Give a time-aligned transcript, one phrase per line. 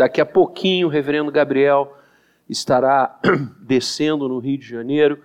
[0.00, 1.94] Daqui a pouquinho o reverendo Gabriel
[2.48, 3.20] estará
[3.60, 5.22] descendo no Rio de Janeiro.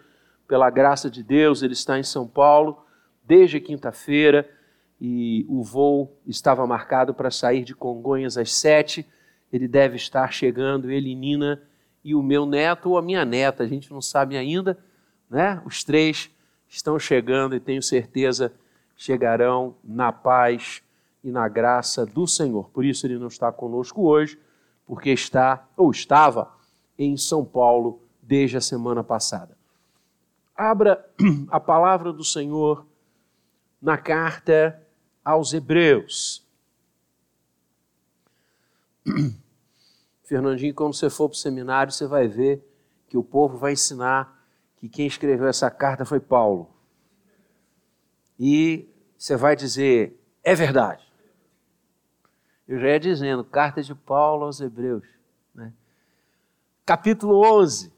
[0.49, 2.85] Pela graça de Deus, ele está em São Paulo
[3.23, 4.45] desde quinta-feira
[4.99, 9.07] e o voo estava marcado para sair de Congonhas às sete.
[9.49, 11.61] Ele deve estar chegando, ele Nina
[12.03, 14.77] e o meu neto ou a minha neta, a gente não sabe ainda,
[15.29, 15.61] né?
[15.65, 16.29] Os três
[16.67, 18.51] estão chegando e tenho certeza
[18.97, 20.83] chegarão na paz
[21.23, 22.69] e na graça do Senhor.
[22.71, 24.37] Por isso ele não está conosco hoje,
[24.85, 26.53] porque está ou estava
[26.97, 29.57] em São Paulo desde a semana passada.
[30.55, 31.05] Abra
[31.49, 32.85] a palavra do Senhor
[33.81, 34.81] na carta
[35.23, 36.45] aos Hebreus.
[40.23, 42.63] Fernandinho, quando você for para o seminário, você vai ver
[43.07, 44.43] que o povo vai ensinar
[44.77, 46.69] que quem escreveu essa carta foi Paulo.
[48.39, 51.04] E você vai dizer, é verdade.
[52.67, 55.05] Eu já ia dizendo, carta de Paulo aos Hebreus.
[55.53, 55.71] Né?
[56.85, 57.93] Capítulo 11.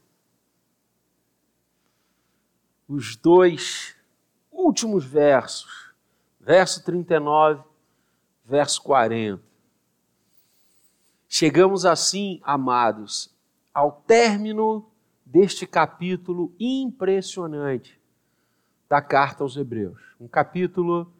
[2.86, 3.96] Os dois
[4.52, 5.92] últimos versos.
[6.38, 7.62] Verso 39,
[8.44, 9.42] verso 40.
[11.28, 13.30] Chegamos assim, amados,
[13.72, 14.90] ao término
[15.24, 18.00] deste capítulo impressionante
[18.88, 20.00] da carta aos Hebreus.
[20.18, 21.12] Um capítulo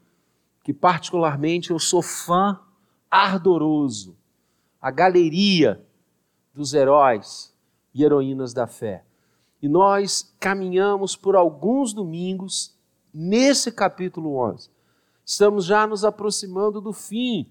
[0.65, 2.59] que, particularmente, eu sou fã
[3.11, 4.17] ardoroso,
[4.81, 5.85] a galeria
[6.55, 7.55] dos heróis
[7.95, 9.05] e heroínas da fé.
[9.61, 12.77] E nós caminhamos por alguns domingos
[13.13, 14.71] nesse capítulo 11.
[15.25, 17.51] Estamos já nos aproximando do fim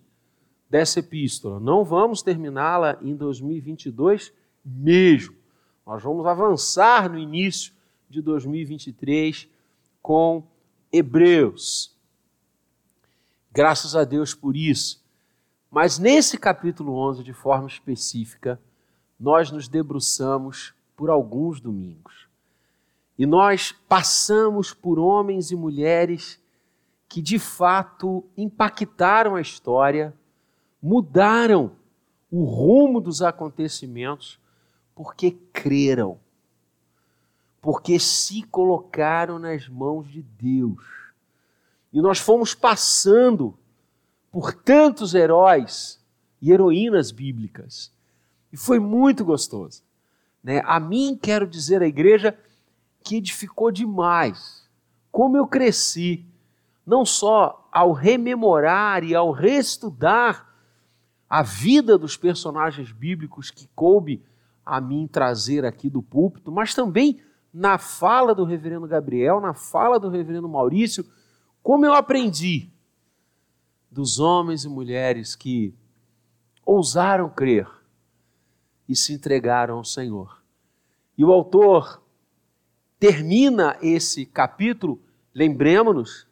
[0.70, 1.60] dessa epístola.
[1.60, 4.34] Não vamos terminá-la em 2022
[4.66, 5.36] mesmo.
[5.86, 7.74] Nós vamos avançar no início
[8.10, 9.48] de 2023
[10.02, 10.44] com
[10.92, 11.96] Hebreus.
[13.52, 15.04] Graças a Deus por isso.
[15.70, 18.60] Mas nesse capítulo 11, de forma específica,
[19.20, 22.28] nós nos debruçamos por alguns domingos.
[23.18, 26.40] E nós passamos por homens e mulheres
[27.10, 30.14] que de fato impactaram a história,
[30.82, 31.72] mudaram
[32.30, 34.40] o rumo dos acontecimentos,
[34.94, 36.20] porque creram,
[37.62, 40.84] porque se colocaram nas mãos de Deus.
[41.92, 43.58] E nós fomos passando
[44.32, 46.00] por tantos heróis
[46.42, 47.92] e heroínas bíblicas.
[48.52, 49.84] E foi muito gostoso.
[50.44, 50.62] Né?
[50.66, 52.38] A mim, quero dizer, a igreja
[53.04, 54.68] que edificou demais.
[55.12, 56.26] Como eu cresci,
[56.86, 60.48] não só ao rememorar e ao reestudar
[61.30, 64.24] a vida dos personagens bíblicos que coube
[64.66, 67.20] a mim trazer aqui do púlpito, mas também
[67.54, 71.06] na fala do reverendo Gabriel, na fala do reverendo Maurício,
[71.64, 72.70] como eu aprendi
[73.92, 75.74] dos homens e mulheres que
[76.66, 77.68] ousaram crer
[78.88, 80.42] e se entregaram ao Senhor.
[81.18, 82.02] E o autor
[83.00, 85.02] termina esse capítulo,
[85.34, 86.28] lembremos-nos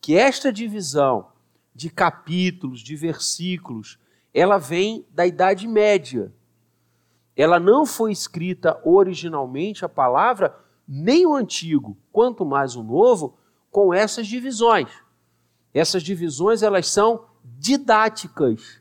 [0.00, 1.28] que esta divisão
[1.74, 3.98] de capítulos, de versículos,
[4.32, 6.32] ela vem da Idade Média.
[7.36, 13.36] Ela não foi escrita originalmente, a palavra, nem o Antigo, quanto mais o Novo,
[13.70, 14.88] com essas divisões.
[15.76, 18.80] Essas divisões elas são didáticas.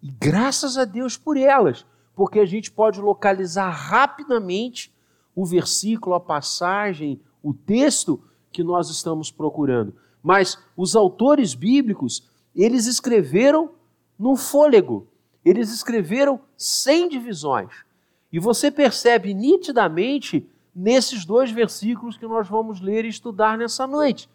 [0.00, 1.84] E graças a Deus por elas,
[2.14, 4.94] porque a gente pode localizar rapidamente
[5.34, 8.22] o versículo, a passagem, o texto
[8.52, 9.96] que nós estamos procurando.
[10.22, 13.72] Mas os autores bíblicos, eles escreveram
[14.16, 15.08] no fôlego.
[15.44, 17.84] Eles escreveram sem divisões.
[18.32, 24.30] E você percebe nitidamente nesses dois versículos que nós vamos ler e estudar nessa noite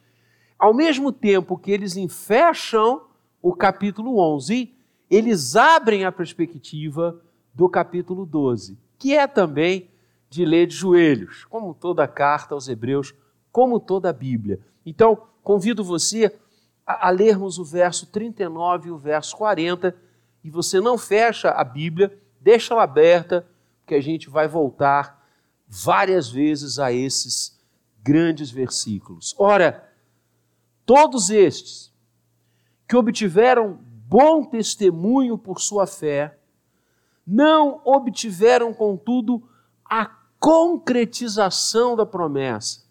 [0.58, 3.02] ao mesmo tempo que eles enfecham
[3.41, 4.74] o capítulo 11,
[5.09, 7.19] eles abrem a perspectiva
[7.53, 9.90] do capítulo 12, que é também
[10.30, 13.13] de ler de joelhos, como toda a carta aos Hebreus,
[13.52, 14.59] como toda a Bíblia.
[14.86, 16.36] Então, convido você
[16.88, 19.96] a, a lermos o verso 39 e o verso 40,
[20.44, 23.45] e você não fecha a Bíblia, deixa ela aberta,
[23.81, 25.24] porque a gente vai voltar
[25.68, 27.60] várias vezes a esses
[28.01, 29.36] grandes versículos.
[29.38, 29.88] Ora,
[30.85, 31.94] Todos estes
[32.88, 36.38] que obtiveram bom testemunho por sua fé,
[37.25, 39.47] não obtiveram, contudo,
[39.85, 40.06] a
[40.39, 42.83] concretização da promessa,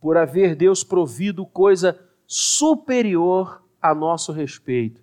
[0.00, 5.02] por haver Deus provido coisa superior a nosso respeito,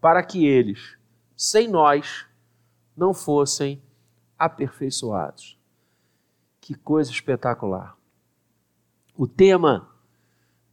[0.00, 0.98] para que eles,
[1.36, 2.26] sem nós,
[2.96, 3.80] não fossem
[4.36, 5.58] aperfeiçoados.
[6.60, 7.96] Que coisa espetacular!
[9.16, 9.91] O tema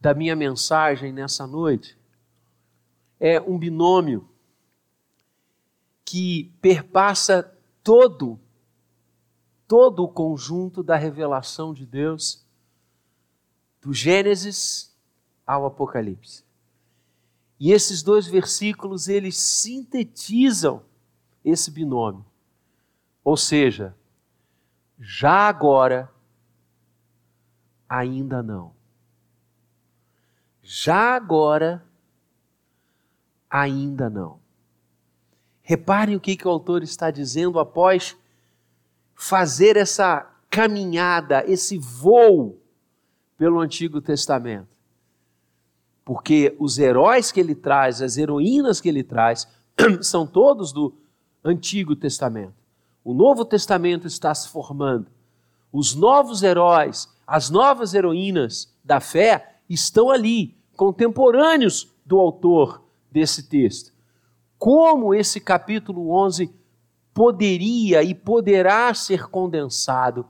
[0.00, 1.98] da minha mensagem nessa noite
[3.18, 4.28] é um binômio
[6.04, 8.40] que perpassa todo
[9.70, 12.44] todo o conjunto da revelação de Deus
[13.80, 14.92] do Gênesis
[15.46, 16.44] ao Apocalipse.
[17.58, 20.82] E esses dois versículos eles sintetizam
[21.44, 22.26] esse binômio.
[23.22, 23.94] Ou seja,
[24.98, 26.12] já agora
[27.88, 28.79] ainda não.
[30.72, 31.84] Já agora
[33.50, 34.38] ainda não.
[35.62, 38.16] Reparem o que, que o autor está dizendo após
[39.12, 42.62] fazer essa caminhada, esse voo
[43.36, 44.68] pelo Antigo Testamento.
[46.04, 49.48] Porque os heróis que ele traz, as heroínas que ele traz,
[50.00, 50.94] são todos do
[51.42, 52.54] Antigo Testamento.
[53.02, 55.08] O Novo Testamento está se formando.
[55.72, 62.82] Os novos heróis, as novas heroínas da fé estão ali, contemporâneos do autor
[63.12, 63.92] desse texto.
[64.58, 66.50] Como esse capítulo 11
[67.12, 70.24] poderia e poderá ser condensado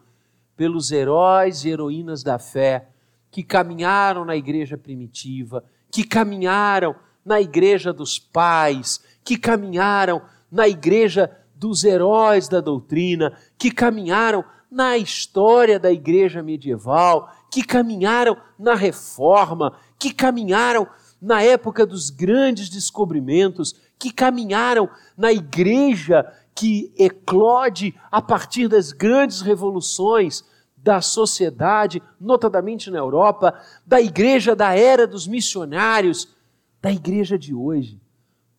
[0.56, 2.88] pelos heróis e heroínas da fé
[3.30, 10.20] que caminharam na igreja primitiva, que caminharam na igreja dos pais, que caminharam
[10.50, 18.36] na igreja dos heróis da doutrina, que caminharam na história da igreja medieval, que caminharam
[18.58, 20.86] na reforma, que caminharam
[21.20, 26.24] na época dos grandes descobrimentos, que caminharam na igreja
[26.54, 30.44] que eclode a partir das grandes revoluções
[30.76, 33.54] da sociedade, notadamente na Europa,
[33.86, 36.28] da igreja da era dos missionários,
[36.80, 38.00] da igreja de hoje.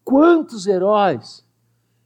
[0.04, 1.44] Quantos heróis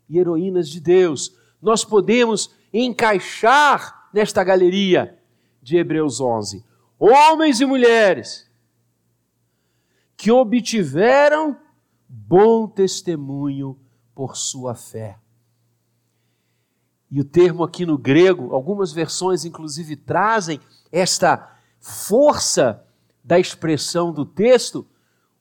[0.10, 5.20] e heroínas de Deus nós podemos encaixar nesta galeria
[5.62, 6.64] de Hebreus 11?
[6.98, 8.50] Homens e mulheres
[10.16, 11.58] que obtiveram
[12.08, 13.78] bom testemunho
[14.16, 15.20] por sua fé.
[17.12, 22.88] E o termo aqui no grego, algumas versões inclusive trazem esta força
[23.22, 24.88] da expressão do texto.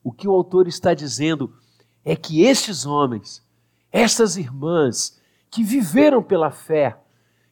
[0.03, 1.55] O que o autor está dizendo
[2.03, 3.41] é que estes homens,
[3.89, 5.17] estas irmãs,
[5.49, 6.99] que viveram pela fé,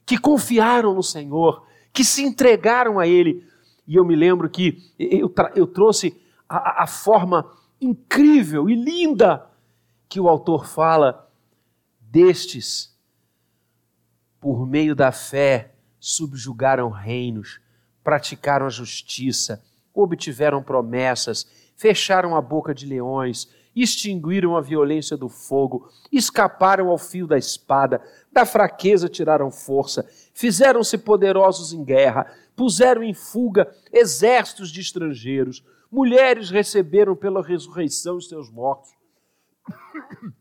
[0.06, 3.46] que confiaram no Senhor, que se entregaram a Ele.
[3.86, 9.46] E eu me lembro que eu, eu trouxe a, a forma incrível e linda
[10.08, 11.30] que o autor fala
[12.00, 12.94] destes,
[14.40, 17.60] por meio da fé, subjugaram reinos,
[18.02, 25.90] praticaram a justiça, obtiveram promessas, fecharam a boca de leões, extinguiram a violência do fogo,
[26.12, 33.14] escaparam ao fio da espada, da fraqueza tiraram força, fizeram-se poderosos em guerra, puseram em
[33.14, 38.92] fuga exércitos de estrangeiros, mulheres receberam pela ressurreição os seus mortos.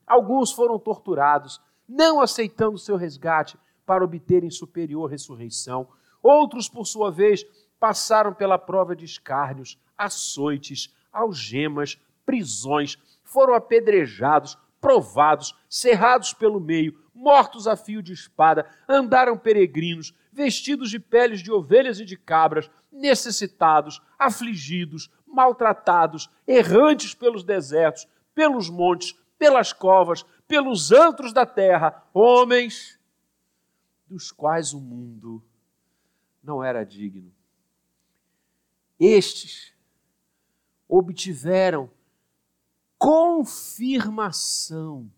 [0.05, 5.87] Alguns foram torturados, não aceitando seu resgate para obterem superior ressurreição.
[6.21, 7.45] Outros, por sua vez,
[7.79, 12.97] passaram pela prova de escárnios, açoites, algemas, prisões,
[13.33, 20.99] foram apedrejados, provados, cerrados pelo meio, mortos a fio de espada, andaram peregrinos, vestidos de
[20.99, 29.73] peles de ovelhas e de cabras, necessitados, afligidos, maltratados, errantes pelos desertos, pelos montes, pelas
[29.73, 32.99] covas, pelos antros da terra, homens
[34.07, 35.43] dos quais o mundo
[36.43, 37.33] não era digno.
[38.99, 39.73] Estes
[40.87, 41.89] obtiveram
[43.03, 45.11] confirmação.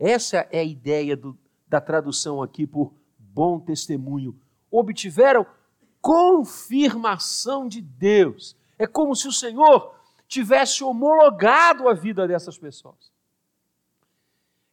[0.00, 1.38] Essa é a ideia do,
[1.68, 4.36] da tradução aqui por bom testemunho.
[4.68, 5.46] Obtiveram
[6.00, 8.56] confirmação de Deus.
[8.76, 9.94] É como se o Senhor
[10.26, 13.12] tivesse homologado a vida dessas pessoas.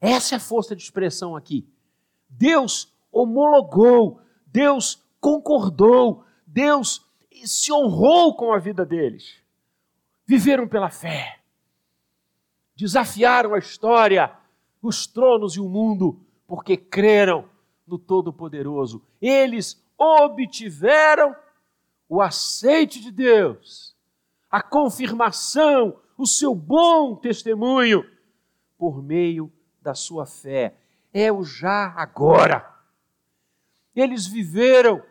[0.01, 1.69] Essa é a força de expressão aqui.
[2.27, 7.05] Deus homologou, Deus concordou, Deus
[7.45, 9.43] se honrou com a vida deles.
[10.25, 11.44] Viveram pela fé,
[12.75, 14.35] desafiaram a história,
[14.81, 17.49] os tronos e o mundo, porque creram
[17.87, 19.01] no Todo-Poderoso.
[19.21, 21.35] Eles obtiveram
[22.07, 23.95] o aceite de Deus
[24.55, 28.09] a confirmação, o seu bom testemunho
[28.77, 29.51] por meio
[29.81, 30.73] da sua fé.
[31.13, 32.65] É o já agora.
[33.93, 35.03] Eles viveram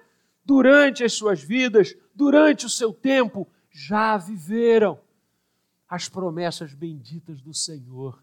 [0.43, 4.99] durante as suas vidas, durante o seu tempo, já viveram
[5.95, 8.21] as promessas benditas do Senhor,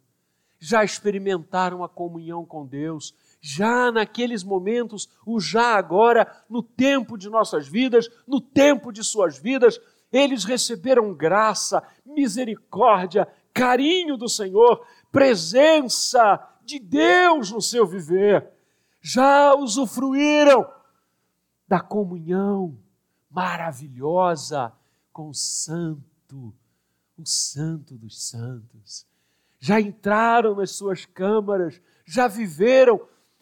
[0.60, 7.30] já experimentaram a comunhão com Deus, já naqueles momentos, o já agora, no tempo de
[7.30, 9.80] nossas vidas, no tempo de suas vidas,
[10.12, 18.52] eles receberam graça, misericórdia, carinho do Senhor, presença de Deus no seu viver,
[19.00, 20.70] já usufruíram
[21.66, 22.78] da comunhão
[23.30, 24.74] maravilhosa
[25.14, 26.54] com o Santo,
[27.22, 29.06] o Santo dos Santos.
[29.60, 33.00] Já entraram nas suas câmaras, já viveram.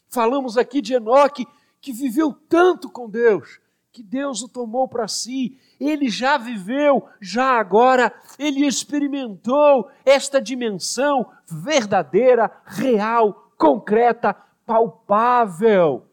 [0.10, 1.48] Falamos aqui de Enoque,
[1.80, 3.60] que viveu tanto com Deus,
[3.92, 5.58] que Deus o tomou para si.
[5.80, 14.34] Ele já viveu, já agora, ele experimentou esta dimensão verdadeira, real, concreta,
[14.66, 16.06] palpável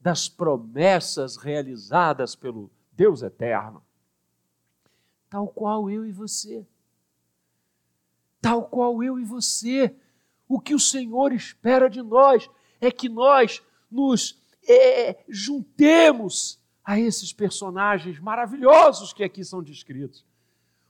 [0.00, 3.82] das promessas realizadas pelo Deus eterno.
[5.28, 6.66] Tal qual eu e você.
[8.46, 9.92] Tal qual eu e você.
[10.48, 12.48] O que o Senhor espera de nós
[12.80, 13.60] é que nós
[13.90, 20.24] nos é, juntemos a esses personagens maravilhosos que aqui são descritos.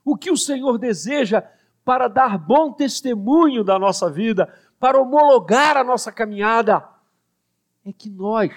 [0.05, 1.41] O que o Senhor deseja
[1.83, 6.87] para dar bom testemunho da nossa vida, para homologar a nossa caminhada,
[7.87, 8.53] é que nós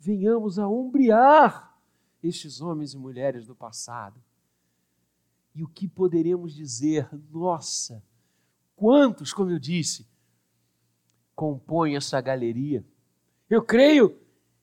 [0.00, 1.76] venhamos a ombrear
[2.22, 4.18] estes homens e mulheres do passado.
[5.56, 7.08] E o que poderemos dizer?
[7.32, 8.04] Nossa,
[8.76, 10.06] quantos, como eu disse,
[11.34, 12.84] compõem essa galeria?
[13.48, 14.20] Eu creio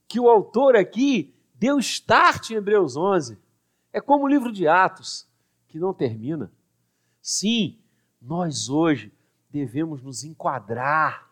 [0.08, 3.40] que o autor aqui deu start em Hebreus 11.
[3.92, 5.28] É como o livro de Atos,
[5.68, 6.52] que não termina.
[7.20, 7.80] Sim,
[8.22, 9.12] nós hoje
[9.50, 11.28] devemos nos enquadrar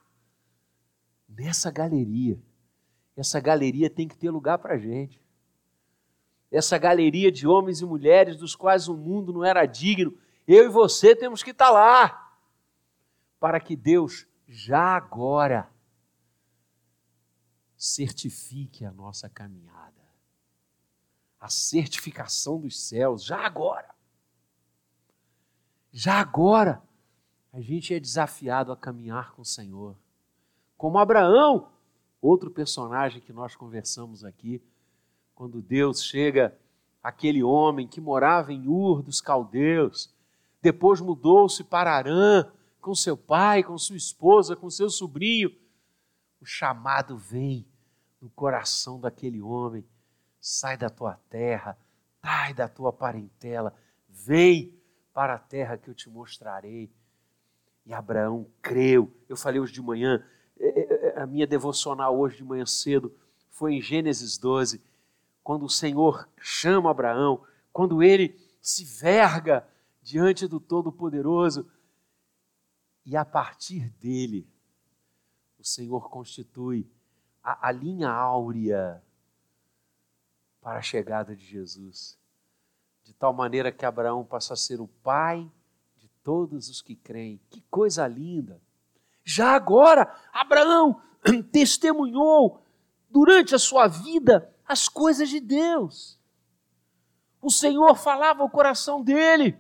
[1.30, 2.42] nessa galeria.
[3.16, 5.22] Essa galeria tem que ter lugar para a gente.
[6.52, 10.70] Essa galeria de homens e mulheres dos quais o mundo não era digno, eu e
[10.70, 12.38] você temos que estar lá,
[13.40, 15.72] para que Deus já agora
[17.78, 20.02] certifique a nossa caminhada.
[21.40, 23.90] A certificação dos céus, já agora.
[25.92, 26.84] Já agora,
[27.52, 29.98] a gente é desafiado a caminhar com o Senhor.
[30.78, 31.72] Como Abraão,
[32.22, 34.62] outro personagem que nós conversamos aqui,
[35.42, 36.56] quando Deus chega
[37.02, 40.14] aquele homem que morava em Ur dos caldeus,
[40.62, 42.46] depois mudou-se para Arã
[42.80, 45.52] com seu pai, com sua esposa, com seu sobrinho.
[46.40, 47.66] O chamado vem
[48.22, 49.84] no coração daquele homem:
[50.40, 51.76] sai da tua terra,
[52.22, 53.74] sai da tua parentela,
[54.08, 54.80] vem
[55.12, 56.88] para a terra que eu te mostrarei.
[57.84, 59.12] E Abraão creu.
[59.28, 60.24] Eu falei hoje de manhã,
[60.60, 63.12] é, é, é, a minha devocional hoje de manhã cedo
[63.50, 64.91] foi em Gênesis 12,
[65.44, 69.68] quando o Senhor chama Abraão, quando ele se verga
[70.02, 71.70] diante do Todo-Poderoso,
[73.06, 74.48] e a partir dele,
[75.58, 76.90] o Senhor constitui
[77.44, 79.04] a, a linha áurea
[80.62, 82.18] para a chegada de Jesus.
[83.04, 85.52] De tal maneira que Abraão passa a ser o pai
[85.98, 87.40] de todos os que creem.
[87.50, 88.62] Que coisa linda!
[89.24, 91.02] Já agora, Abraão
[91.52, 92.64] testemunhou
[93.10, 96.18] durante a sua vida as coisas de Deus.
[97.42, 99.58] O Senhor falava ao coração dele.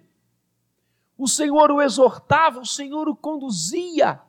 [1.17, 4.21] O Senhor o exortava, o Senhor o conduzia.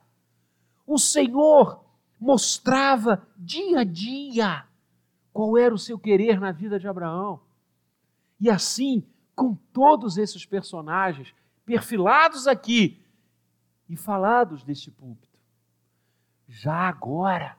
[0.85, 1.83] O Senhor
[2.19, 4.67] mostrava dia a dia
[5.31, 7.41] qual era o seu querer na vida de Abraão.
[8.39, 11.33] E assim, com todos esses personagens
[11.65, 13.01] perfilados aqui
[13.89, 15.39] e falados deste púlpito,
[16.47, 17.57] já agora,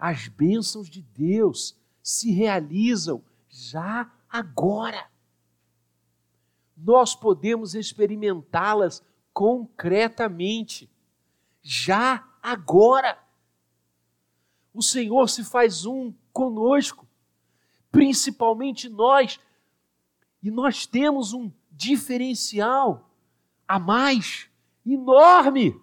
[0.00, 5.10] as bênçãos de Deus se realizam já agora.
[6.74, 9.02] Nós podemos experimentá-las
[9.34, 10.90] concretamente,
[11.60, 13.22] já agora.
[14.72, 17.06] O Senhor se faz um conosco,
[17.92, 19.38] principalmente nós,
[20.42, 23.10] e nós temos um diferencial
[23.68, 24.48] a mais
[24.86, 25.78] enorme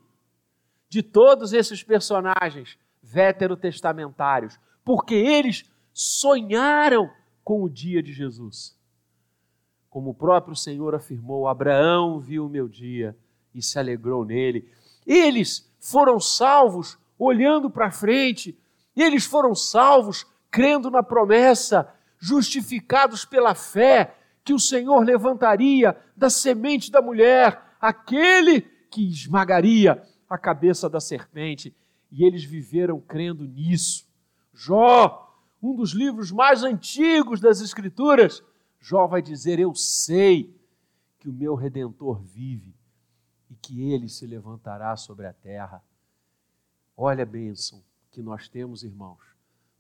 [0.89, 7.09] de todos esses personagens veterotestamentários, porque eles sonharam
[7.43, 8.77] com o dia de Jesus.
[9.89, 13.17] Como o próprio Senhor afirmou, Abraão viu o meu dia
[13.55, 14.69] e se alegrou nele.
[15.05, 18.57] Eles foram salvos olhando para frente,
[18.95, 26.91] eles foram salvos crendo na promessa, justificados pela fé que o Senhor levantaria da semente
[26.91, 31.75] da mulher aquele que esmagaria a cabeça da serpente.
[32.11, 34.07] E eles viveram crendo nisso.
[34.53, 35.27] Jó,
[35.61, 38.43] um dos livros mais antigos das Escrituras,
[38.79, 40.55] Jó vai dizer: Eu sei
[41.19, 42.73] que o meu redentor vive
[43.49, 45.83] e que ele se levantará sobre a terra.
[46.95, 49.21] Olha a bênção que nós temos, irmãos.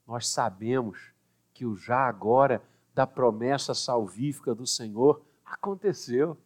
[0.05, 1.11] Nós sabemos
[1.53, 2.61] que o já agora
[2.93, 6.37] da promessa salvífica do Senhor aconteceu.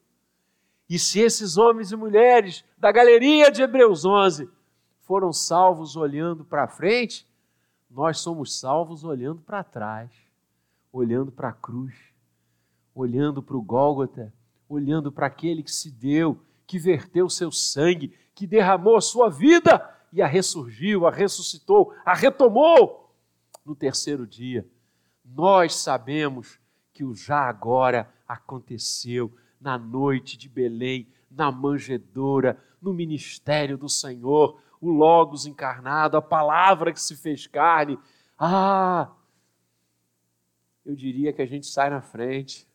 [0.90, 4.50] E se esses homens e mulheres da galeria de Hebreus 11
[5.12, 7.27] foram salvos olhando para frente,
[7.89, 10.10] nós somos salvos olhando para trás,
[10.89, 11.94] olhando para a cruz,
[12.96, 14.34] olhando para o Gólgota,
[14.70, 19.86] olhando para aquele que se deu, que verteu seu sangue, que derramou a sua vida
[20.13, 23.13] e a ressurgiu, a ressuscitou, a retomou
[23.65, 24.65] no terceiro dia.
[25.25, 26.58] Nós sabemos
[26.94, 34.58] que o já agora aconteceu na noite de Belém, na manjedoura, no ministério do Senhor,
[34.82, 38.00] o Logos encarnado, a palavra que se fez carne.
[38.38, 39.12] Ah!
[40.84, 42.68] Eu diria que a gente sai na frente.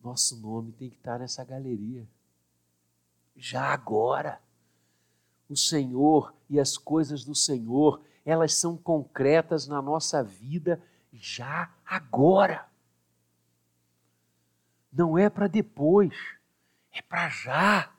[0.00, 2.08] Nosso nome tem que estar nessa galeria.
[3.36, 4.40] Já agora.
[5.48, 12.66] O Senhor e as coisas do Senhor, elas são concretas na nossa vida já agora.
[14.90, 16.14] Não é para depois,
[16.90, 17.93] é para já.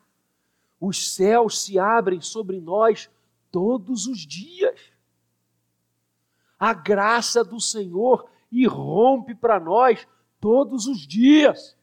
[0.80, 3.10] Os céus se abrem sobre nós
[3.50, 4.78] todos os dias.
[6.58, 10.06] A graça do Senhor irrompe para nós
[10.40, 11.76] todos os dias.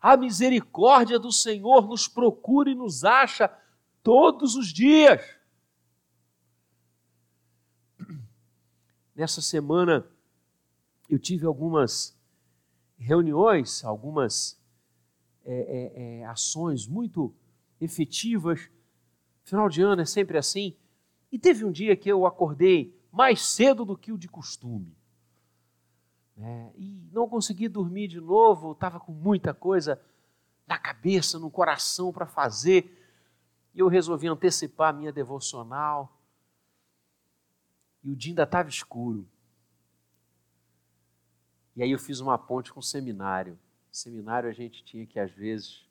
[0.00, 3.50] A misericórdia do Senhor nos procura e nos acha
[4.02, 5.22] todos os dias.
[9.14, 10.06] Nessa semana
[11.08, 12.16] eu tive algumas
[12.98, 14.60] reuniões, algumas
[15.44, 17.34] é, é, é, ações muito
[17.80, 18.70] efetivas.
[19.42, 20.76] Final de ano é sempre assim.
[21.30, 24.96] E teve um dia que eu acordei mais cedo do que o de costume.
[26.36, 30.00] É, e não consegui dormir de novo, estava com muita coisa
[30.66, 33.00] na cabeça, no coração para fazer.
[33.74, 36.20] E eu resolvi antecipar a minha devocional.
[38.02, 39.28] E o dia ainda estava escuro.
[41.76, 43.58] E aí eu fiz uma ponte com o seminário.
[43.90, 45.84] seminário a gente tinha que, às vezes,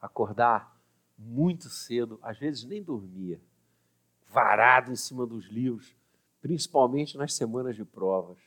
[0.00, 0.73] acordar
[1.16, 3.40] muito cedo, às vezes nem dormia,
[4.28, 5.94] varado em cima dos livros,
[6.40, 8.38] principalmente nas semanas de provas.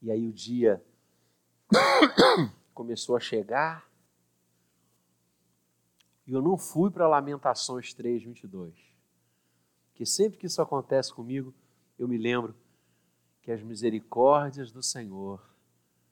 [0.00, 0.84] E aí o dia
[2.72, 3.88] começou a chegar,
[6.26, 8.74] e eu não fui para Lamentações 3, 22.
[9.88, 11.54] Porque sempre que isso acontece comigo,
[11.98, 12.54] eu me lembro
[13.42, 15.40] que as misericórdias do Senhor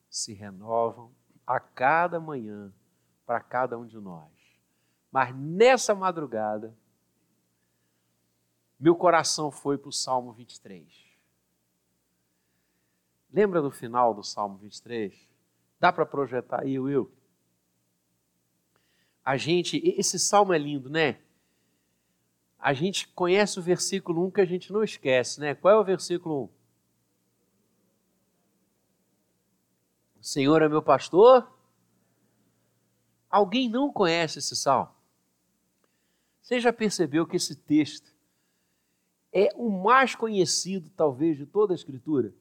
[0.09, 1.11] se renovam
[1.47, 2.73] a cada manhã
[3.33, 4.29] para cada um de nós.
[5.11, 6.77] Mas nessa madrugada,
[8.79, 10.87] meu coração foi para o Salmo 23.
[13.33, 15.19] Lembra do final do Salmo 23?
[15.81, 17.11] Dá para projetar aí, Will?
[19.25, 21.19] A gente, esse salmo é lindo, né?
[22.59, 25.55] A gente conhece o versículo 1 que a gente não esquece, né?
[25.55, 26.45] Qual é o versículo 1?
[30.21, 31.51] O Senhor é meu pastor.
[33.33, 34.91] Alguém não conhece esse salmo?
[36.43, 38.13] Você já percebeu que esse texto
[39.33, 42.35] é o mais conhecido, talvez, de toda a Escritura?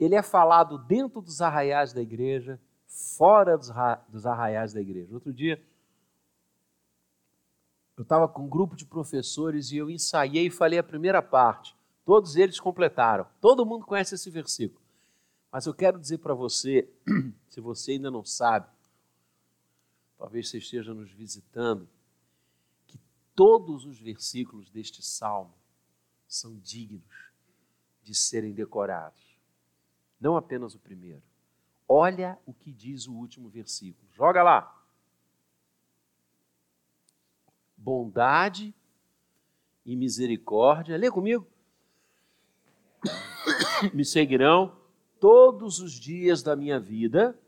[0.00, 5.12] Ele é falado dentro dos arraiais da igreja, fora dos arraiais da igreja.
[5.12, 5.62] Outro dia,
[7.94, 11.76] eu estava com um grupo de professores e eu ensaiei e falei a primeira parte.
[12.06, 13.26] Todos eles completaram.
[13.38, 14.80] Todo mundo conhece esse versículo.
[15.52, 16.88] Mas eu quero dizer para você,
[17.50, 18.66] se você ainda não sabe,
[20.16, 21.88] talvez você esteja nos visitando,
[22.86, 22.98] que
[23.34, 25.54] todos os versículos deste salmo
[26.26, 27.32] são dignos
[28.02, 29.38] de serem decorados.
[30.20, 31.22] Não apenas o primeiro.
[31.88, 34.08] Olha o que diz o último versículo.
[34.12, 34.82] Joga lá.
[37.76, 38.74] Bondade
[39.84, 41.46] e misericórdia, lê comigo.
[43.92, 44.74] Me seguirão
[45.20, 47.38] todos os dias da minha vida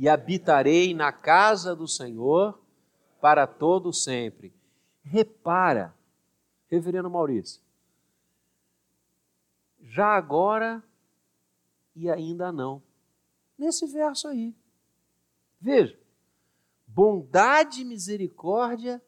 [0.00, 2.58] e habitarei na casa do Senhor
[3.20, 4.50] para todo sempre.
[5.04, 5.94] Repara,
[6.68, 7.60] Reverendo Maurício,
[9.82, 10.82] já agora
[11.94, 12.82] e ainda não.
[13.58, 14.54] Nesse verso aí.
[15.60, 15.98] Veja,
[16.86, 19.02] bondade e misericórdia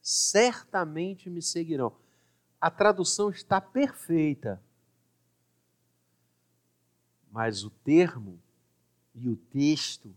[0.00, 1.96] certamente me seguirão.
[2.60, 4.62] A tradução está perfeita
[7.36, 8.40] mas o termo
[9.14, 10.16] e o texto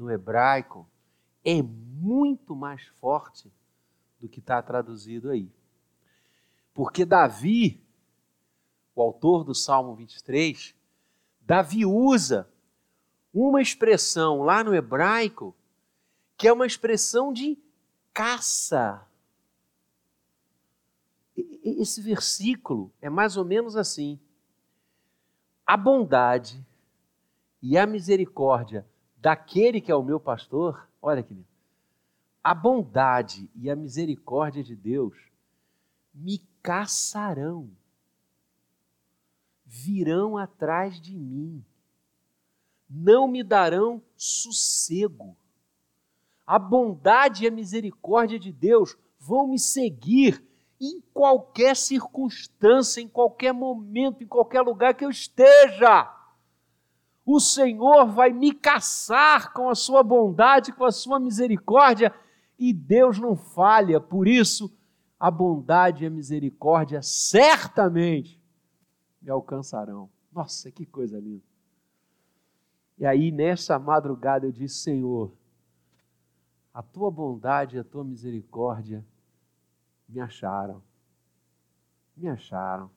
[0.00, 0.88] no hebraico
[1.44, 3.52] é muito mais forte
[4.18, 5.50] do que está traduzido aí.
[6.74, 7.82] Porque Davi,
[8.94, 10.74] o autor do Salmo 23,
[11.40, 12.48] Davi usa
[13.32, 15.54] uma expressão lá no hebraico
[16.36, 17.58] que é uma expressão de
[18.14, 19.06] caça.
[21.62, 24.18] Esse versículo é mais ou menos assim
[25.66, 26.66] a bondade
[27.62, 28.88] e a misericórdia
[29.20, 31.46] daquele que é o meu pastor, olha que lindo,
[32.42, 35.14] a bondade e a misericórdia de Deus
[36.14, 37.70] me caçarão,
[39.64, 41.64] virão atrás de mim,
[42.88, 45.36] não me darão sossego.
[46.46, 50.42] A bondade e a misericórdia de Deus vão me seguir
[50.80, 56.19] em qualquer circunstância, em qualquer momento, em qualquer lugar que eu esteja.
[57.32, 62.12] O Senhor vai me caçar com a sua bondade, com a sua misericórdia,
[62.58, 64.76] e Deus não falha, por isso
[65.16, 68.42] a bondade e a misericórdia certamente
[69.22, 70.10] me alcançarão.
[70.32, 71.44] Nossa, que coisa linda.
[72.98, 75.32] E aí, nessa madrugada, eu disse: Senhor,
[76.74, 79.06] a tua bondade e a tua misericórdia
[80.08, 80.82] me acharam.
[82.16, 82.90] Me acharam.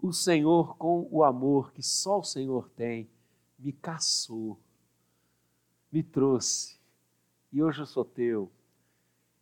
[0.00, 3.08] O Senhor, com o amor que só o Senhor tem,
[3.58, 4.60] me caçou,
[5.90, 6.78] me trouxe.
[7.50, 8.52] E hoje eu sou teu.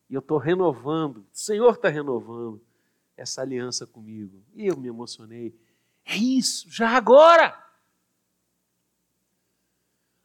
[0.09, 2.61] E eu estou renovando, o Senhor está renovando
[3.17, 4.43] essa aliança comigo.
[4.55, 5.55] E eu me emocionei.
[6.05, 7.57] É isso, já agora!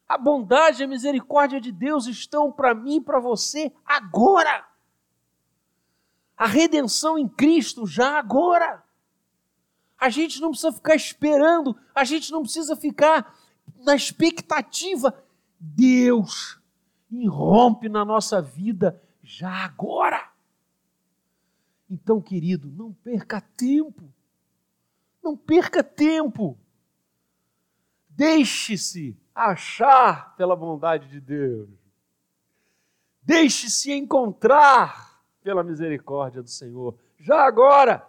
[0.08, 4.68] A bondade e a misericórdia de Deus estão para mim e para você agora.
[6.38, 8.85] A redenção em Cristo já agora.
[10.00, 13.36] A gente não precisa ficar esperando, a gente não precisa ficar
[13.84, 15.18] na expectativa.
[15.60, 16.60] Deus
[17.10, 20.30] irrompe na nossa vida já agora.
[21.90, 24.04] Então, querido, não perca tempo.
[25.24, 26.58] Não perca tempo.
[28.10, 31.70] Deixe-se achar pela bondade de Deus.
[33.22, 38.08] Deixe-se encontrar pela misericórdia do Senhor, já agora.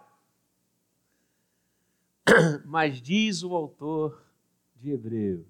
[2.65, 4.21] Mas diz o autor
[4.75, 5.45] de Hebreus: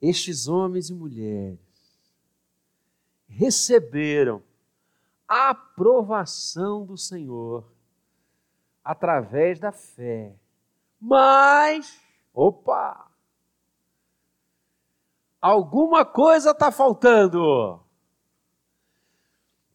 [0.00, 1.60] estes homens e mulheres
[3.28, 4.42] receberam
[5.28, 7.72] a aprovação do Senhor
[8.84, 10.36] através da fé.
[11.00, 12.00] Mas,
[12.34, 13.10] opa!
[15.40, 17.80] Alguma coisa está faltando.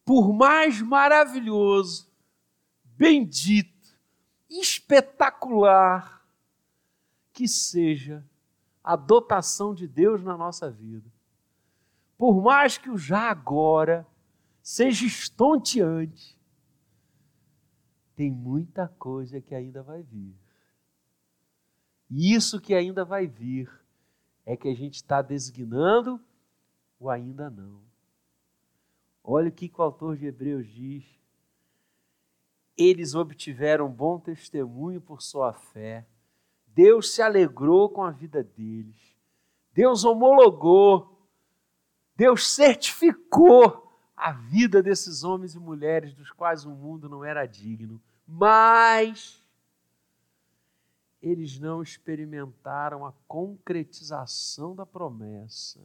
[0.06, 2.10] Por mais maravilhoso,
[2.84, 3.77] bendito,
[4.50, 6.26] espetacular
[7.34, 8.26] que seja
[8.84, 11.12] a dotação de Deus na nossa vida,
[12.18, 14.08] por mais que o já agora
[14.62, 16.38] seja estonteante,
[18.16, 20.36] tem muita coisa que ainda vai vir.
[22.10, 23.70] E isso que ainda vai vir
[24.46, 26.20] é que a gente está designando
[27.00, 27.82] o ainda não.
[29.24, 31.06] Olha o que o autor de Hebreus diz
[32.78, 36.06] eles obtiveram bom testemunho por sua fé.
[36.68, 39.18] Deus se alegrou com a vida deles.
[39.74, 41.18] Deus homologou.
[42.16, 48.00] Deus certificou a vida desses homens e mulheres dos quais o mundo não era digno.
[48.28, 49.44] Mas
[51.22, 55.80] eles não experimentaram a concretização da promessa.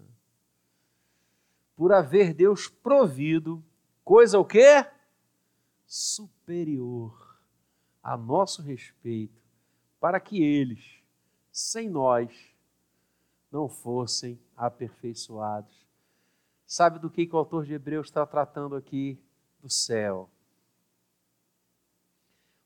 [1.75, 3.65] Por haver Deus provido
[4.05, 4.87] coisa o quê?
[5.93, 7.39] Superior
[8.03, 9.43] a nosso respeito,
[10.01, 11.03] para que eles,
[11.51, 12.35] sem nós,
[13.51, 15.87] não fossem aperfeiçoados.
[16.67, 19.23] Sabe do que, que o autor de Hebreus está tratando aqui?
[19.61, 20.31] Do céu.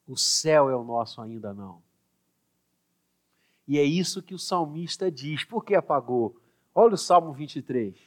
[0.06, 1.82] O céu é o nosso ainda não.
[3.66, 5.42] E é isso que o salmista diz.
[5.42, 6.40] Por que apagou?
[6.72, 7.98] Olha o Salmo 23.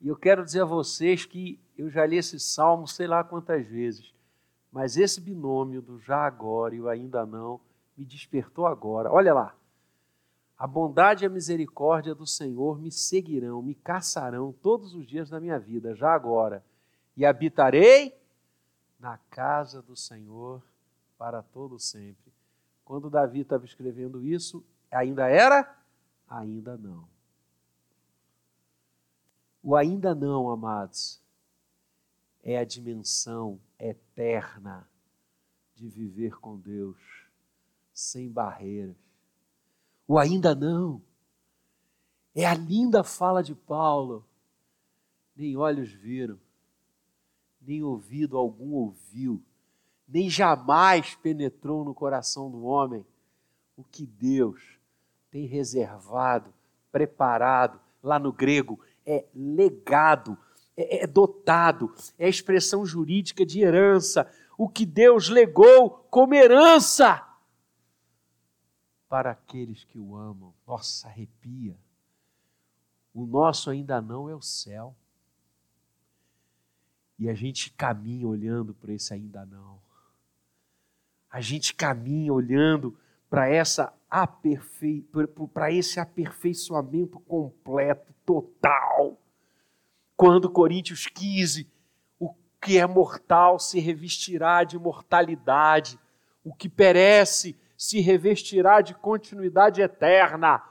[0.00, 3.66] E eu quero dizer a vocês que eu já li esse salmo sei lá quantas
[3.66, 4.14] vezes,
[4.70, 7.58] mas esse binômio do já agora e o ainda não
[7.96, 9.10] me despertou agora.
[9.10, 9.54] Olha lá.
[10.58, 15.40] A bondade e a misericórdia do Senhor me seguirão, me caçarão todos os dias da
[15.40, 16.62] minha vida, já agora,
[17.16, 18.14] e habitarei
[18.98, 20.62] na casa do Senhor
[21.16, 22.30] para todo sempre.
[22.84, 25.78] Quando Davi estava escrevendo isso, ainda era?
[26.28, 27.08] Ainda não.
[29.62, 31.19] O ainda não, amados,
[32.42, 34.88] é a dimensão eterna
[35.74, 36.98] de viver com Deus,
[37.92, 38.96] sem barreiras.
[40.06, 41.02] O ainda não
[42.34, 44.26] é a linda fala de Paulo.
[45.34, 46.38] Nem olhos viram,
[47.60, 49.42] nem ouvido algum ouviu,
[50.06, 53.06] nem jamais penetrou no coração do homem
[53.76, 54.78] o que Deus
[55.30, 56.52] tem reservado,
[56.92, 60.36] preparado, lá no grego, é legado
[60.82, 67.26] é, é dotado, é a expressão jurídica de herança, o que Deus legou como herança
[69.08, 70.54] para aqueles que o amam.
[70.64, 71.76] Nossa, arrepia.
[73.12, 74.94] O nosso ainda não é o céu.
[77.18, 79.80] E a gente caminha olhando para esse ainda não.
[81.28, 82.96] A gente caminha olhando
[83.28, 85.04] para essa aperfei...
[85.52, 89.18] para esse aperfeiçoamento completo, total.
[90.20, 91.66] Quando Coríntios 15,
[92.18, 95.98] o que é mortal se revestirá de mortalidade,
[96.44, 100.62] o que perece se revestirá de continuidade eterna.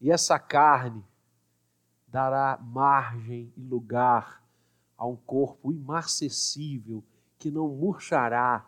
[0.00, 1.04] E essa carne
[2.08, 4.42] dará margem e lugar
[4.96, 7.04] a um corpo imarcessível
[7.38, 8.66] que não murchará.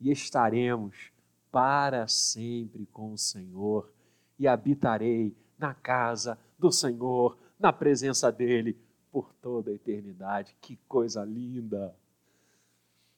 [0.00, 1.12] E estaremos
[1.48, 3.88] para sempre com o Senhor.
[4.36, 8.76] E habitarei na casa do Senhor, na presença dele
[9.12, 10.56] por toda a eternidade.
[10.60, 11.94] Que coisa linda!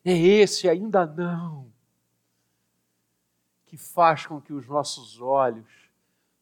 [0.05, 1.73] É esse ainda não
[3.65, 5.67] que faz com que os nossos olhos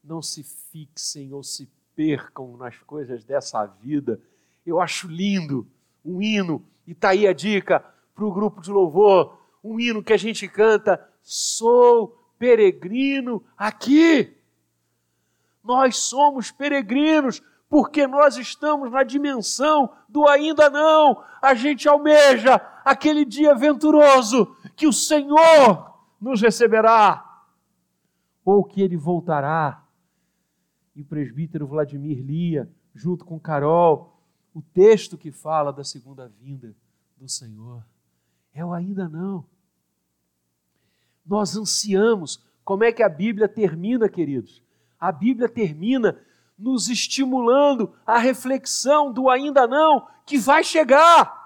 [0.02, 4.20] não se fixem ou se percam nas coisas dessa vida.
[4.66, 5.66] Eu acho lindo
[6.04, 7.80] um hino, e está aí a dica
[8.14, 14.36] para o grupo de louvor: um hino que a gente canta, Sou peregrino aqui.
[15.62, 17.40] Nós somos peregrinos
[17.72, 21.24] porque nós estamos na dimensão do ainda não.
[21.40, 27.46] A gente almeja aquele dia venturoso que o Senhor nos receberá,
[28.44, 29.82] ou que ele voltará.
[30.94, 34.20] E o presbítero Vladimir lia, junto com Carol,
[34.52, 36.76] o texto que fala da segunda vinda
[37.16, 37.82] do Senhor.
[38.52, 39.46] É o ainda não.
[41.24, 42.44] Nós ansiamos.
[42.66, 44.62] Como é que a Bíblia termina, queridos?
[45.00, 46.20] A Bíblia termina
[46.62, 51.40] nos estimulando a reflexão do ainda não, que vai chegar.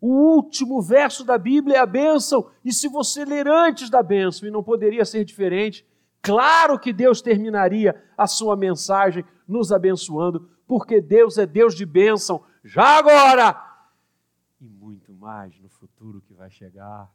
[0.00, 4.46] O último verso da Bíblia é a bênção, e se você ler antes da bênção,
[4.46, 5.86] e não poderia ser diferente,
[6.20, 12.44] claro que Deus terminaria a sua mensagem nos abençoando, porque Deus é Deus de bênção,
[12.62, 13.66] já agora
[14.60, 17.10] e muito mais no futuro que vai chegar.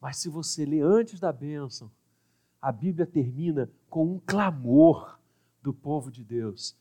[0.00, 1.90] Mas se você ler antes da bênção,
[2.60, 5.18] a Bíblia termina com um clamor
[5.64, 6.76] do povo de Deus,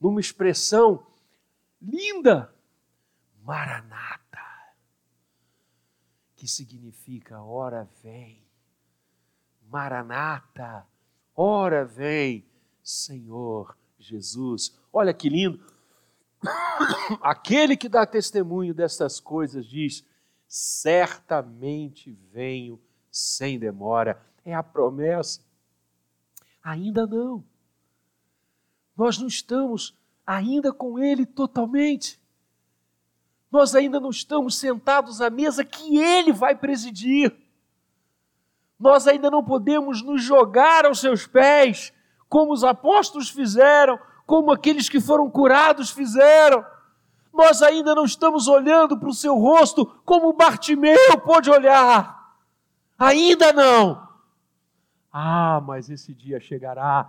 [0.00, 1.04] numa expressão
[1.82, 2.54] linda,
[3.42, 4.38] Maranata,
[6.36, 8.40] que significa ora vem.
[9.68, 10.86] Maranata,
[11.34, 12.46] ora vem,
[12.80, 14.78] Senhor Jesus.
[14.92, 15.60] Olha que lindo.
[17.20, 20.06] Aquele que dá testemunho destas coisas diz:
[20.46, 24.24] certamente venho sem demora.
[24.44, 25.40] É a promessa.
[26.62, 27.44] Ainda não.
[28.96, 32.20] Nós não estamos ainda com Ele totalmente.
[33.50, 37.34] Nós ainda não estamos sentados à mesa que Ele vai presidir.
[38.78, 41.92] Nós ainda não podemos nos jogar aos seus pés
[42.28, 46.64] como os apóstolos fizeram, como aqueles que foram curados fizeram.
[47.32, 52.36] Nós ainda não estamos olhando para o seu rosto como Bartimeu pôde olhar.
[52.98, 54.08] Ainda não.
[55.12, 57.08] Ah, mas esse dia chegará.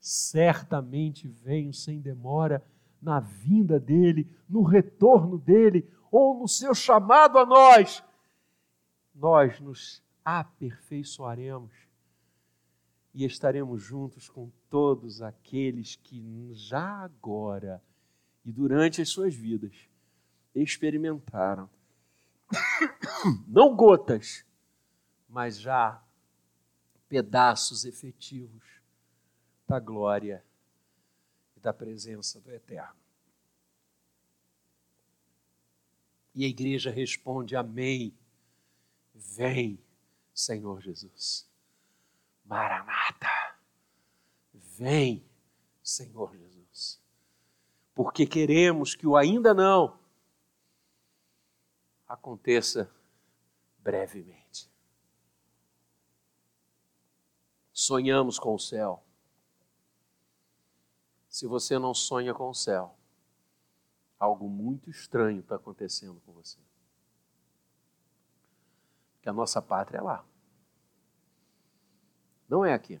[0.00, 2.64] Certamente venho sem demora
[3.00, 8.02] na vinda dele, no retorno dele, ou no seu chamado a nós.
[9.14, 11.72] Nós nos aperfeiçoaremos
[13.12, 17.82] e estaremos juntos com todos aqueles que já agora
[18.44, 19.74] e durante as suas vidas
[20.54, 21.68] experimentaram,
[23.46, 24.44] não gotas,
[25.28, 26.02] mas já
[27.08, 28.80] pedaços efetivos
[29.70, 30.44] da glória
[31.56, 32.98] e da presença do Eterno.
[36.34, 38.12] E a igreja responde: Amém.
[39.14, 39.78] Vem,
[40.34, 41.48] Senhor Jesus.
[42.44, 43.28] Maranata.
[44.52, 45.24] Vem,
[45.84, 47.00] Senhor Jesus.
[47.94, 49.96] Porque queremos que o ainda não
[52.08, 52.90] aconteça
[53.78, 54.68] brevemente.
[57.72, 59.04] Sonhamos com o céu.
[61.30, 62.98] Se você não sonha com o céu,
[64.18, 66.58] algo muito estranho está acontecendo com você.
[69.22, 70.24] Que a nossa pátria é lá.
[72.48, 73.00] Não é aqui.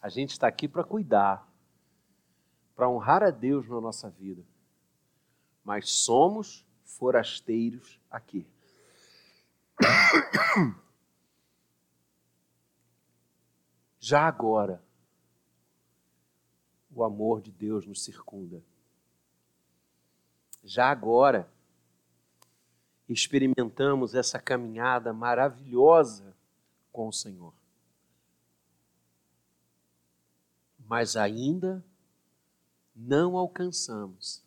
[0.00, 1.46] A gente está aqui para cuidar,
[2.74, 4.42] para honrar a Deus na nossa vida.
[5.62, 8.48] Mas somos forasteiros aqui.
[14.00, 14.82] Já agora,
[16.94, 18.62] o amor de Deus nos circunda.
[20.62, 21.48] Já agora,
[23.08, 26.36] experimentamos essa caminhada maravilhosa
[26.92, 27.52] com o Senhor.
[30.90, 31.84] mas ainda
[32.96, 34.42] não alcançamos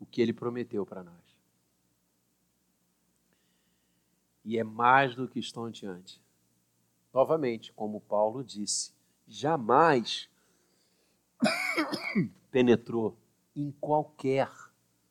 [0.00, 1.22] o que ele prometeu para nós.
[4.44, 6.20] E é mais do que estonteante.
[7.14, 8.92] Novamente, como Paulo disse,
[9.28, 10.28] jamais
[12.50, 13.16] penetrou
[13.54, 14.50] em qualquer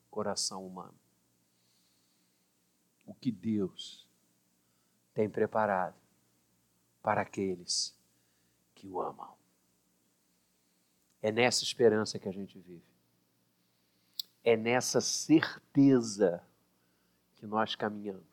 [0.10, 0.96] coração humano
[3.06, 4.08] o que Deus
[5.14, 5.96] tem preparado
[7.02, 7.96] para aqueles
[8.74, 9.36] que o amam.
[11.22, 12.84] É nessa esperança que a gente vive.
[14.44, 16.44] É nessa certeza
[17.36, 18.24] que nós caminhamos.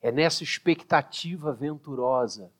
[0.00, 2.52] É nessa expectativa venturosa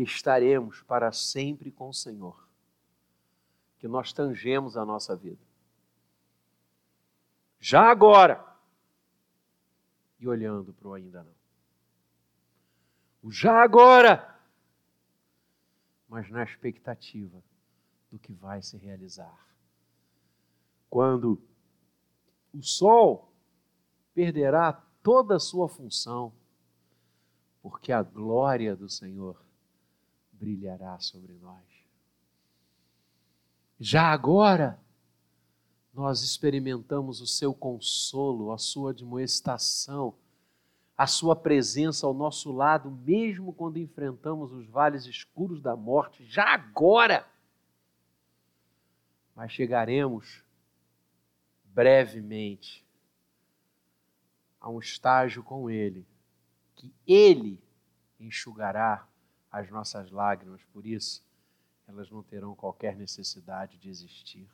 [0.00, 2.48] que estaremos para sempre com o Senhor,
[3.78, 5.44] que nós tangemos a nossa vida.
[7.58, 8.42] Já agora,
[10.18, 11.34] e olhando para o ainda não.
[13.22, 14.26] O já agora
[16.08, 17.40] mas na expectativa
[18.10, 19.46] do que vai se realizar.
[20.88, 21.40] Quando
[22.52, 23.30] o sol
[24.12, 26.32] perderá toda a sua função,
[27.62, 29.40] porque a glória do Senhor
[30.40, 31.62] brilhará sobre nós.
[33.78, 34.80] Já agora,
[35.92, 40.14] nós experimentamos o seu consolo, a sua admoestação
[41.00, 46.44] a sua presença ao nosso lado, mesmo quando enfrentamos os vales escuros da morte, já
[46.52, 47.26] agora.
[49.34, 50.44] Mas chegaremos
[51.64, 52.84] brevemente
[54.60, 56.06] a um estágio com Ele,
[56.74, 57.58] que Ele
[58.20, 59.08] enxugará
[59.50, 61.22] as nossas lágrimas, por isso
[61.90, 64.48] elas não terão qualquer necessidade de existir.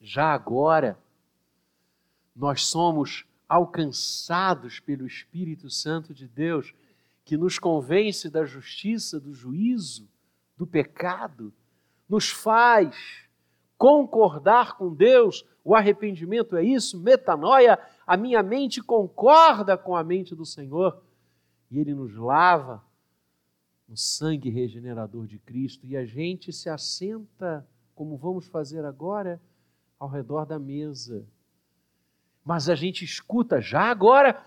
[0.00, 0.98] Já agora,
[2.36, 6.74] nós somos alcançados pelo Espírito Santo de Deus,
[7.24, 10.06] que nos convence da justiça, do juízo,
[10.56, 11.54] do pecado,
[12.06, 13.24] nos faz
[13.78, 15.44] concordar com Deus.
[15.64, 21.02] O arrependimento é isso, metanoia, a minha mente concorda com a mente do Senhor
[21.70, 22.84] e ele nos lava
[23.88, 29.40] no sangue regenerador de Cristo e a gente se assenta, como vamos fazer agora,
[29.98, 31.26] ao redor da mesa
[32.44, 34.44] mas a gente escuta já agora,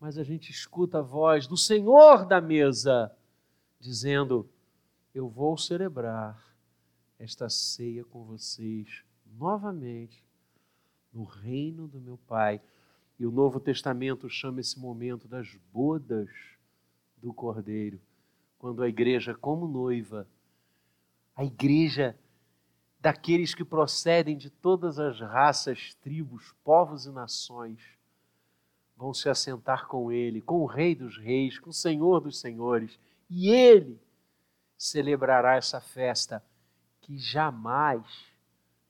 [0.00, 3.14] mas a gente escuta a voz do Senhor da mesa
[3.78, 4.48] dizendo:
[5.14, 6.42] Eu vou celebrar
[7.18, 10.24] esta ceia com vocês novamente
[11.12, 12.60] no reino do meu Pai.
[13.18, 16.28] E o Novo Testamento chama esse momento das bodas
[17.18, 18.00] do Cordeiro,
[18.64, 20.26] quando a igreja, como noiva,
[21.36, 22.18] a igreja
[22.98, 27.78] daqueles que procedem de todas as raças, tribos, povos e nações,
[28.96, 32.98] vão se assentar com Ele, com o Rei dos Reis, com o Senhor dos Senhores,
[33.28, 34.00] e Ele
[34.78, 36.42] celebrará essa festa
[37.02, 38.06] que jamais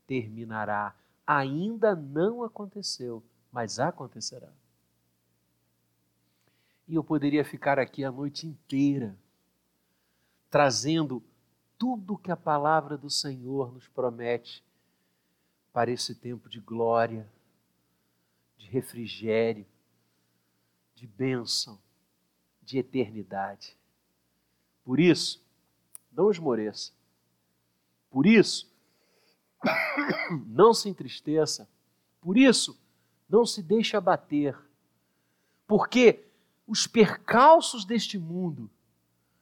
[0.06, 0.94] terminará.
[1.26, 4.52] Ainda não aconteceu, mas acontecerá.
[6.86, 9.18] E eu poderia ficar aqui a noite inteira
[10.54, 11.20] trazendo
[11.76, 14.62] tudo que a palavra do Senhor nos promete
[15.72, 17.28] para esse tempo de glória,
[18.56, 19.66] de refrigério,
[20.94, 21.76] de bênção,
[22.62, 23.76] de eternidade.
[24.84, 25.44] Por isso,
[26.12, 26.92] não esmoreça.
[28.08, 28.72] Por isso,
[30.46, 31.68] não se entristeça.
[32.20, 32.80] Por isso,
[33.28, 34.56] não se deixe abater.
[35.66, 36.24] Porque
[36.64, 38.70] os percalços deste mundo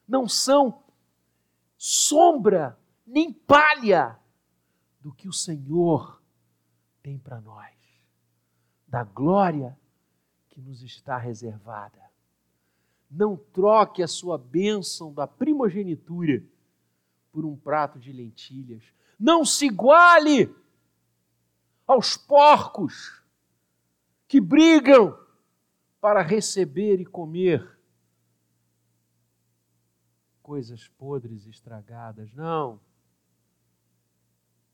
[0.08, 0.81] não são
[1.84, 4.16] sombra, nem palha
[5.00, 6.22] do que o Senhor
[7.02, 7.74] tem para nós,
[8.86, 9.76] da glória
[10.48, 11.98] que nos está reservada.
[13.10, 16.40] Não troque a sua bênção da primogenitura
[17.32, 18.84] por um prato de lentilhas.
[19.18, 20.54] Não se iguale
[21.84, 23.24] aos porcos
[24.28, 25.18] que brigam
[26.00, 27.76] para receber e comer
[30.52, 32.30] coisas podres e estragadas.
[32.34, 32.78] Não.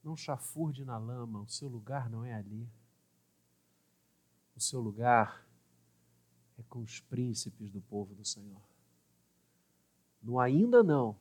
[0.02, 2.68] Não chafurde na lama, o seu lugar não é ali.
[4.56, 5.46] O seu lugar
[6.58, 8.60] é com os príncipes do povo do Senhor.
[10.20, 11.16] No ainda não,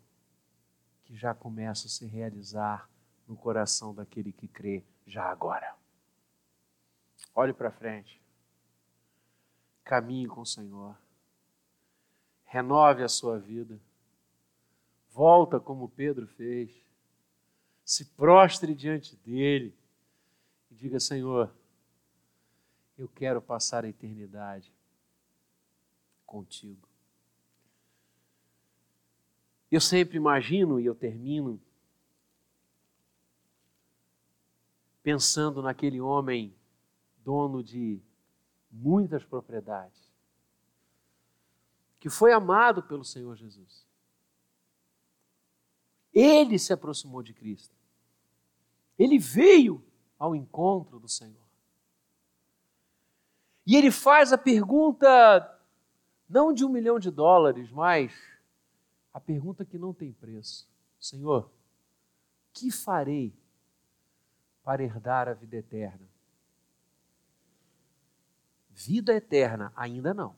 [1.06, 2.90] que já começa a se realizar
[3.28, 5.76] no coração daquele que crê já agora.
[7.36, 8.20] Olhe para frente.
[9.84, 10.98] Caminhe com o Senhor.
[12.44, 13.80] Renove a sua vida.
[15.18, 16.70] Volta como Pedro fez.
[17.84, 19.76] Se prostre diante dele
[20.70, 21.52] e diga: Senhor,
[22.96, 24.72] eu quero passar a eternidade
[26.24, 26.88] contigo.
[29.72, 31.60] Eu sempre imagino, e eu termino,
[35.02, 36.56] pensando naquele homem
[37.26, 38.00] dono de
[38.72, 40.14] muitas propriedades,
[42.00, 43.87] que foi amado pelo Senhor Jesus.
[46.20, 47.76] Ele se aproximou de Cristo.
[48.98, 49.86] Ele veio
[50.18, 51.46] ao encontro do Senhor.
[53.64, 55.62] E ele faz a pergunta,
[56.28, 58.12] não de um milhão de dólares, mas
[59.14, 60.68] a pergunta que não tem preço:
[61.00, 61.52] Senhor,
[62.52, 63.32] que farei
[64.64, 66.10] para herdar a vida eterna?
[68.72, 70.36] Vida eterna, ainda não.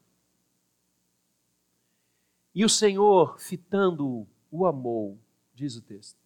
[2.53, 5.17] E o Senhor, fitando-o, o amou,
[5.59, 6.17] diz o texto.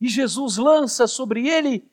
[0.00, 1.90] E Jesus lança sobre ele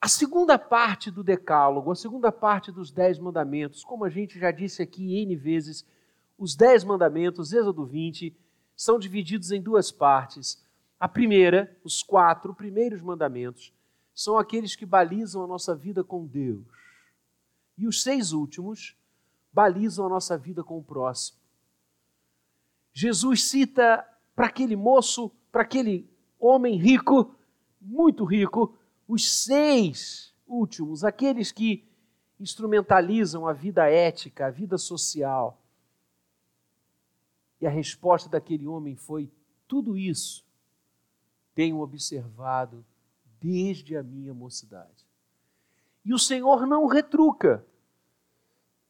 [0.00, 3.84] a segunda parte do Decálogo, a segunda parte dos Dez Mandamentos.
[3.84, 5.86] Como a gente já disse aqui N vezes,
[6.36, 8.36] os Dez Mandamentos, Êxodo 20,
[8.76, 10.62] são divididos em duas partes.
[10.98, 13.72] A primeira, os quatro primeiros mandamentos,
[14.14, 16.66] são aqueles que balizam a nossa vida com Deus.
[17.78, 18.96] E os seis últimos
[19.52, 21.43] balizam a nossa vida com o próximo.
[22.94, 27.34] Jesus cita para aquele moço, para aquele homem rico,
[27.80, 31.84] muito rico, os seis últimos, aqueles que
[32.38, 35.60] instrumentalizam a vida ética, a vida social.
[37.60, 39.28] E a resposta daquele homem foi:
[39.66, 40.44] tudo isso
[41.52, 42.84] tenho observado
[43.40, 45.04] desde a minha mocidade.
[46.04, 47.64] E o Senhor não retruca.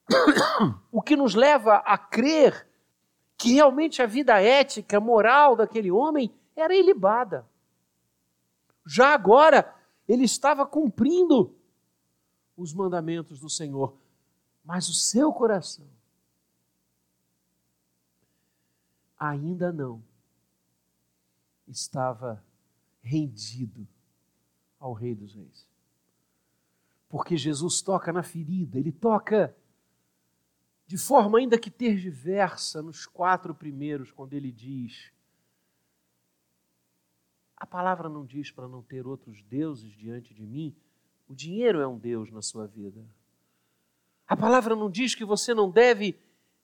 [0.93, 2.69] O que nos leva a crer
[3.37, 7.47] que realmente a vida ética, moral daquele homem era ilibada.
[8.87, 9.75] Já agora,
[10.07, 11.55] ele estava cumprindo
[12.57, 13.97] os mandamentos do Senhor,
[14.65, 15.87] mas o seu coração
[19.19, 20.03] ainda não
[21.67, 22.45] estava
[23.03, 23.87] rendido
[24.79, 25.67] ao Rei dos Reis.
[27.09, 29.57] Porque Jesus toca na ferida, ele toca
[30.87, 35.13] de forma ainda que tergiversa nos quatro primeiros, quando ele diz:
[37.57, 40.75] A palavra não diz para não ter outros deuses diante de mim,
[41.29, 43.05] o dinheiro é um Deus na sua vida.
[44.27, 46.19] A palavra não diz que você não deve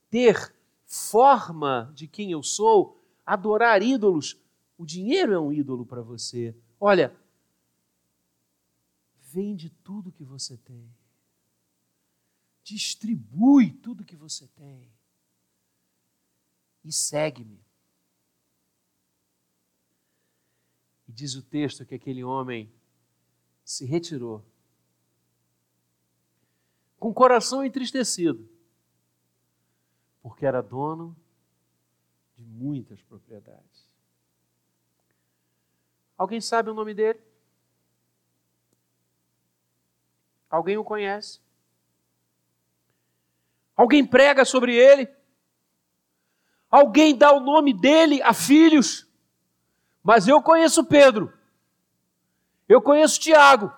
[0.08, 0.54] ter
[0.86, 4.40] forma de quem eu sou, adorar ídolos.
[4.76, 6.54] O dinheiro é um ídolo para você.
[6.80, 7.14] Olha,
[9.32, 10.92] Vende tudo que você tem.
[12.70, 14.88] Distribui tudo que você tem.
[16.84, 17.60] E segue-me.
[21.08, 22.72] E diz o texto que aquele homem
[23.64, 24.44] se retirou,
[26.96, 28.48] com o coração entristecido,
[30.22, 31.16] porque era dono
[32.36, 33.88] de muitas propriedades.
[36.16, 37.20] Alguém sabe o nome dele?
[40.48, 41.40] Alguém o conhece?
[43.80, 45.08] Alguém prega sobre ele?
[46.70, 49.08] Alguém dá o nome dele a filhos?
[50.02, 51.32] Mas eu conheço Pedro,
[52.68, 53.72] eu conheço Tiago,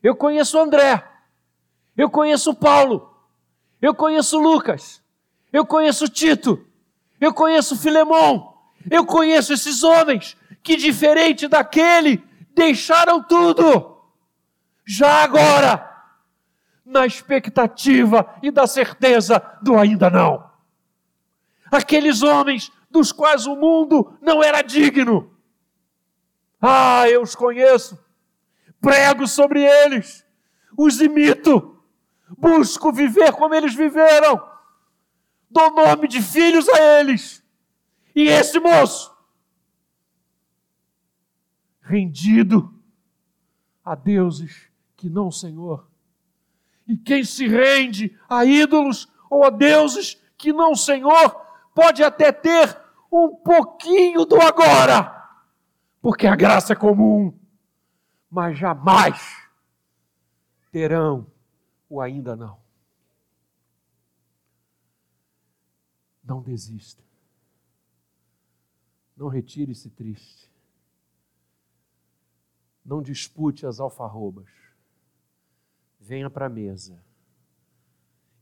[0.00, 1.04] eu conheço André,
[1.96, 3.18] eu conheço Paulo,
[3.82, 5.02] eu conheço Lucas,
[5.52, 6.64] eu conheço Tito,
[7.20, 8.56] eu conheço Filemão,
[8.88, 12.22] eu conheço esses homens que, diferente daquele,
[12.54, 14.04] deixaram tudo.
[14.86, 15.95] Já agora,
[16.86, 20.48] na expectativa e da certeza do ainda não.
[21.70, 25.36] Aqueles homens dos quais o mundo não era digno.
[26.62, 27.98] Ah, eu os conheço,
[28.80, 30.24] prego sobre eles,
[30.78, 31.82] os imito,
[32.38, 34.40] busco viver como eles viveram,
[35.50, 37.44] dou nome de filhos a eles.
[38.14, 39.14] E esse moço,
[41.82, 42.72] rendido
[43.84, 45.86] a deuses que não o Senhor.
[46.86, 51.30] E quem se rende a ídolos ou a deuses que não o Senhor,
[51.74, 52.80] pode até ter
[53.10, 55.12] um pouquinho do agora,
[56.00, 57.36] porque a graça é comum,
[58.30, 59.48] mas jamais
[60.70, 61.26] terão
[61.88, 62.58] o ainda não.
[66.22, 67.02] Não desista.
[69.16, 70.50] Não retire-se triste.
[72.84, 74.65] Não dispute as alfarrobas
[76.06, 77.02] venha para a mesa,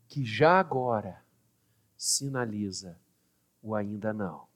[0.06, 1.24] que já agora
[1.96, 3.00] sinaliza
[3.62, 4.46] o ainda não,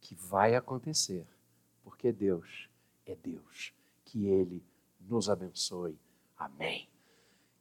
[0.00, 1.24] que vai acontecer,
[1.84, 2.68] porque Deus
[3.06, 3.72] é Deus.
[4.04, 4.64] Que Ele
[5.00, 5.96] nos abençoe.
[6.36, 6.88] Amém.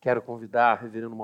[0.01, 1.13] Quero convidar, reverendo